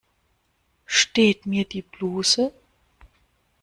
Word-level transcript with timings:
Steht 0.87 1.45
mir 1.45 1.63
die 1.63 1.83
Bluse? 1.83 2.51